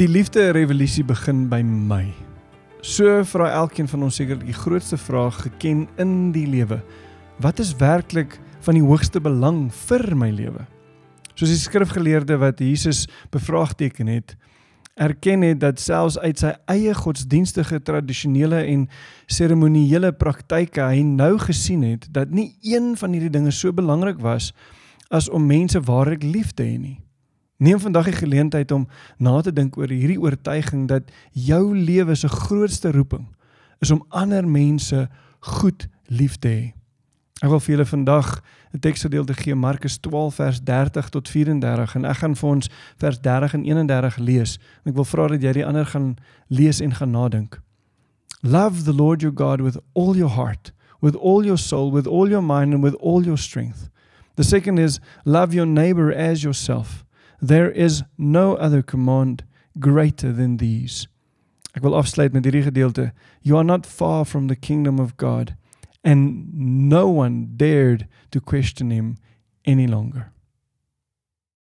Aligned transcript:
Die 0.00 0.08
liefde 0.08 0.46
revolusie 0.56 1.02
begin 1.04 1.42
by 1.50 1.58
my. 1.60 2.06
So 2.80 3.18
vra 3.28 3.50
elkeen 3.58 3.88
van 3.90 4.06
ons 4.06 4.16
seker 4.16 4.38
die 4.40 4.54
grootste 4.56 4.96
vraag 4.96 5.42
geken 5.44 5.82
in 6.00 6.14
die 6.32 6.46
lewe. 6.48 6.78
Wat 7.44 7.60
is 7.60 7.74
werklik 7.76 8.38
van 8.64 8.78
die 8.78 8.84
hoogste 8.86 9.20
belang 9.20 9.66
vir 9.82 10.06
my 10.16 10.30
lewe? 10.32 10.64
Soos 11.34 11.52
die 11.52 11.58
skrifgeleerde 11.60 12.38
wat 12.40 12.62
Jesus 12.64 13.02
bevraagteken 13.28 14.08
het, 14.08 14.32
erken 14.96 15.44
het 15.44 15.60
dat 15.60 15.84
selfs 15.84 16.16
uit 16.24 16.40
sy 16.46 16.54
eie 16.72 16.96
godsdienstige 16.96 17.82
tradisionele 17.84 18.62
en 18.72 18.88
seremonieele 19.28 20.14
praktyke 20.16 20.88
hy 20.94 21.04
nou 21.04 21.34
gesien 21.44 21.84
het 21.84 22.08
dat 22.08 22.32
nie 22.32 22.54
een 22.64 22.94
van 22.96 23.12
hierdie 23.12 23.36
dinge 23.36 23.52
so 23.52 23.68
belangrik 23.68 24.24
was 24.24 24.54
as 25.12 25.28
om 25.28 25.44
mense 25.44 25.84
waarlik 25.92 26.24
lief 26.24 26.56
te 26.56 26.64
hê 26.64 26.80
nie. 26.80 26.96
Neem 27.60 27.80
vandag 27.80 28.08
die 28.08 28.16
geleentheid 28.16 28.70
om 28.72 28.86
na 29.20 29.40
te 29.44 29.52
dink 29.52 29.76
oor 29.76 29.90
hierdie 29.92 30.20
oortuiging 30.20 30.86
dat 30.88 31.10
jou 31.36 31.76
lewe 31.76 32.14
se 32.16 32.28
grootste 32.28 32.92
roeping 32.96 33.26
is 33.84 33.90
om 33.92 34.04
ander 34.08 34.48
mense 34.48 35.08
goed 35.40 35.88
lief 36.08 36.38
te 36.40 36.48
hê. 36.48 36.64
Ek 37.40 37.48
wil 37.48 37.60
vir 37.60 37.74
julle 37.74 37.88
vandag 37.88 38.40
'n 38.72 38.80
teksgedeelte 38.80 39.34
gee 39.34 39.54
Markus 39.54 39.98
12 39.98 40.34
vers 40.34 40.60
30 40.64 41.08
tot 41.08 41.28
34 41.28 41.94
en 41.94 42.04
ek 42.04 42.16
gaan 42.16 42.36
vir 42.36 42.48
ons 42.48 42.68
vers 42.96 43.20
30 43.20 43.54
en 43.54 43.64
31 43.64 44.16
lees. 44.16 44.58
Ek 44.84 44.94
wil 44.94 45.04
vra 45.04 45.28
dat 45.28 45.42
jy 45.42 45.52
die 45.52 45.66
ander 45.66 45.86
gaan 45.86 46.16
lees 46.48 46.80
en 46.80 46.94
gaan 46.94 47.10
nadink. 47.10 47.60
Love 48.42 48.84
the 48.84 48.94
Lord 48.94 49.20
your 49.20 49.34
God 49.34 49.60
with 49.60 49.78
all 49.92 50.16
your 50.16 50.30
heart, 50.30 50.72
with 51.00 51.16
all 51.16 51.44
your 51.44 51.58
soul, 51.58 51.92
with 51.92 52.06
all 52.06 52.28
your 52.28 52.42
mind 52.42 52.72
and 52.72 52.82
with 52.82 52.96
all 53.00 53.24
your 53.24 53.38
strength. 53.38 53.90
The 54.36 54.44
second 54.44 54.78
is 54.78 55.00
love 55.24 55.54
your 55.54 55.66
neighbor 55.66 56.12
as 56.12 56.42
yourself. 56.42 57.04
There 57.40 57.70
is 57.70 58.02
no 58.18 58.54
other 58.56 58.82
command 58.82 59.44
greater 59.78 60.32
than 60.32 60.58
these. 60.58 61.08
Ek 61.74 61.82
wil 61.82 61.94
afsluit 61.94 62.34
met 62.34 62.44
hierdie 62.44 62.66
gedeelte. 62.66 63.12
You 63.42 63.56
are 63.56 63.64
not 63.64 63.86
far 63.86 64.24
from 64.24 64.48
the 64.48 64.56
kingdom 64.56 64.98
of 64.98 65.16
God 65.16 65.54
and 66.02 66.52
no 66.88 67.08
one 67.08 67.52
dared 67.56 68.06
to 68.30 68.40
question 68.40 68.90
him 68.90 69.16
any 69.64 69.86
longer. 69.86 70.32